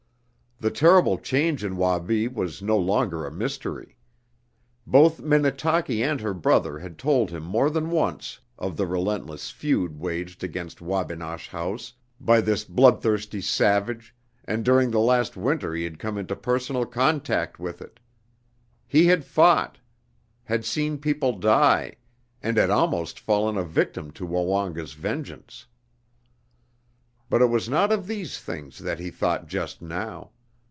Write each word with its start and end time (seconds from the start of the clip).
The 0.63 0.69
terrible 0.69 1.17
change 1.17 1.63
in 1.63 1.75
Wabi 1.75 2.27
was 2.27 2.61
no 2.61 2.77
longer 2.77 3.25
a 3.25 3.31
mystery. 3.31 3.97
Both 4.85 5.19
Minnetaki 5.19 6.03
and 6.03 6.21
her 6.21 6.35
brother 6.35 6.77
had 6.77 6.99
told 6.99 7.31
him 7.31 7.41
more 7.41 7.71
than 7.71 7.89
once 7.89 8.39
of 8.59 8.77
the 8.77 8.85
relentless 8.85 9.49
feud 9.49 9.99
waged 9.99 10.43
against 10.43 10.79
Wabinosh 10.79 11.47
House 11.49 11.93
by 12.19 12.41
this 12.41 12.63
bloodthirsty 12.63 13.41
savage 13.41 14.13
and 14.45 14.63
during 14.63 14.91
the 14.91 14.99
last 14.99 15.35
winter 15.35 15.73
he 15.73 15.83
had 15.83 15.97
come 15.97 16.15
into 16.15 16.35
personal 16.35 16.85
contact 16.85 17.57
with 17.59 17.81
it. 17.81 17.99
He 18.87 19.07
had 19.07 19.25
fought, 19.25 19.79
had 20.43 20.63
seen 20.63 20.99
people 20.99 21.39
die, 21.39 21.93
and 22.39 22.57
had 22.57 22.69
almost 22.69 23.19
fallen 23.19 23.57
a 23.57 23.63
victim 23.63 24.11
to 24.11 24.27
Woonga's 24.27 24.93
vengeance. 24.93 25.65
But 27.31 27.41
it 27.41 27.47
was 27.49 27.67
not 27.67 27.91
of 27.91 28.05
these 28.05 28.37
things 28.39 28.77
that 28.77 28.99
he 28.99 29.09
thought 29.09 29.47
just 29.47 29.81
now. 29.81 30.29